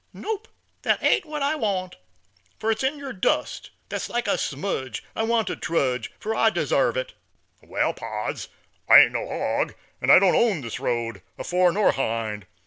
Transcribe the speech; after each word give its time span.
"Nop, 0.15 0.47
that 0.81 1.03
ain't 1.03 1.25
what 1.25 1.43
I 1.43 1.53
want, 1.53 1.95
Fur 2.57 2.71
it's 2.71 2.81
in 2.83 2.97
yer 2.97 3.13
dust, 3.13 3.69
that's 3.89 4.09
like 4.09 4.27
a 4.27 4.35
smudge, 4.35 5.03
I 5.15 5.21
want 5.21 5.45
to 5.45 5.55
trudge, 5.55 6.11
for 6.19 6.33
I 6.33 6.49
desarve 6.49 6.97
it." 6.97 7.13
"Wal, 7.61 7.93
pards, 7.93 8.47
I 8.89 9.01
ain't 9.01 9.11
no 9.11 9.27
hog, 9.27 9.75
an' 10.01 10.09
I 10.09 10.17
don't 10.17 10.33
Own 10.33 10.61
this 10.61 10.79
road, 10.79 11.21
afore 11.37 11.71
nor 11.71 11.91
'hind. 11.91 12.47